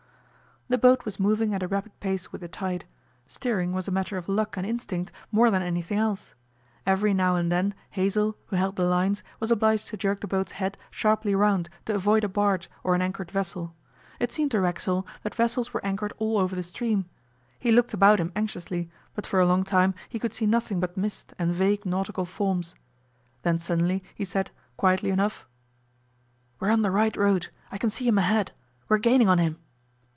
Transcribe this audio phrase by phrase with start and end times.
[0.67, 2.85] The boat was moving at a rapid pace with the tide.
[3.27, 6.33] Steering was a matter of luck and instinct more than anything else.
[6.85, 10.53] Every now and then Hazell, who held the lines, was obliged to jerk the boat's
[10.53, 13.75] head sharply round to avoid a barge or an anchored vessel.
[14.17, 17.03] It seemed to Racksole that vessels were anchored all over the stream.
[17.59, 20.95] He looked about him anxiously, but for a long time he could see nothing but
[20.95, 22.75] mist and vague nautical forms.
[23.41, 25.45] Then suddenly he said, quietly enough,
[26.61, 28.53] 'We're on the right road; I can see him ahead.
[28.87, 29.57] We're gaining on him.